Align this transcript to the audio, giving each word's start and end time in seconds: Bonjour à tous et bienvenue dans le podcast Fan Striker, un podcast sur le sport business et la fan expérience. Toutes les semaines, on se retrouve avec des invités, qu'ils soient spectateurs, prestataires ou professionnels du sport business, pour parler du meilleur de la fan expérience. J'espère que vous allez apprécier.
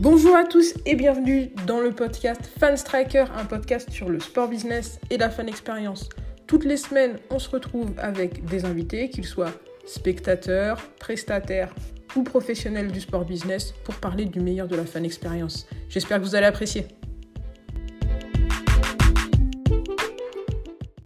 Bonjour 0.00 0.36
à 0.36 0.44
tous 0.44 0.74
et 0.86 0.94
bienvenue 0.94 1.50
dans 1.66 1.80
le 1.80 1.90
podcast 1.90 2.40
Fan 2.60 2.76
Striker, 2.76 3.24
un 3.36 3.44
podcast 3.44 3.90
sur 3.90 4.08
le 4.08 4.20
sport 4.20 4.46
business 4.46 5.00
et 5.10 5.18
la 5.18 5.28
fan 5.28 5.48
expérience. 5.48 6.08
Toutes 6.46 6.64
les 6.64 6.76
semaines, 6.76 7.18
on 7.30 7.40
se 7.40 7.50
retrouve 7.50 7.90
avec 7.98 8.44
des 8.44 8.64
invités, 8.64 9.10
qu'ils 9.10 9.26
soient 9.26 9.50
spectateurs, 9.86 10.80
prestataires 11.00 11.74
ou 12.14 12.22
professionnels 12.22 12.92
du 12.92 13.00
sport 13.00 13.24
business, 13.24 13.74
pour 13.82 13.96
parler 13.96 14.24
du 14.24 14.38
meilleur 14.38 14.68
de 14.68 14.76
la 14.76 14.84
fan 14.84 15.04
expérience. 15.04 15.66
J'espère 15.88 16.18
que 16.18 16.22
vous 16.22 16.36
allez 16.36 16.46
apprécier. 16.46 16.86